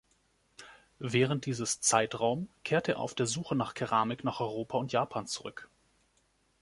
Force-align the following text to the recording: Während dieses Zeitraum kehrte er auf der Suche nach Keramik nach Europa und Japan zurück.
Während 0.97 1.45
dieses 1.45 1.79
Zeitraum 1.81 2.49
kehrte 2.63 2.93
er 2.93 2.99
auf 3.01 3.13
der 3.13 3.27
Suche 3.27 3.55
nach 3.55 3.75
Keramik 3.75 4.23
nach 4.23 4.39
Europa 4.39 4.79
und 4.79 4.91
Japan 4.91 5.27
zurück. 5.27 5.69